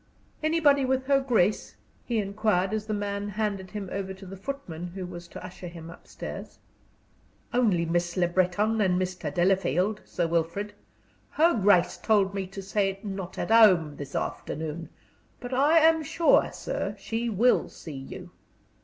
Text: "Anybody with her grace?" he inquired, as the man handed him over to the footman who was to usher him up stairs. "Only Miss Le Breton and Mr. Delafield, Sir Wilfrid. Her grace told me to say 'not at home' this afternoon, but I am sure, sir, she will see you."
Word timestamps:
"Anybody 0.41 0.83
with 0.83 1.05
her 1.05 1.19
grace?" 1.21 1.75
he 2.03 2.17
inquired, 2.17 2.73
as 2.73 2.87
the 2.87 2.93
man 2.95 3.29
handed 3.29 3.69
him 3.69 3.87
over 3.91 4.15
to 4.15 4.25
the 4.25 4.35
footman 4.35 4.87
who 4.87 5.05
was 5.05 5.27
to 5.27 5.45
usher 5.45 5.67
him 5.67 5.91
up 5.91 6.07
stairs. 6.07 6.57
"Only 7.53 7.85
Miss 7.85 8.17
Le 8.17 8.27
Breton 8.27 8.81
and 8.81 8.99
Mr. 8.99 9.31
Delafield, 9.31 10.01
Sir 10.03 10.25
Wilfrid. 10.25 10.73
Her 11.29 11.53
grace 11.53 11.97
told 11.97 12.33
me 12.33 12.47
to 12.47 12.63
say 12.63 12.99
'not 13.03 13.37
at 13.37 13.51
home' 13.51 13.97
this 13.97 14.15
afternoon, 14.15 14.89
but 15.39 15.53
I 15.53 15.77
am 15.77 16.01
sure, 16.01 16.51
sir, 16.51 16.95
she 16.97 17.29
will 17.29 17.69
see 17.69 17.93
you." 17.93 18.31